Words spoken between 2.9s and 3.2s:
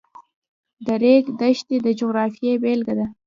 ده.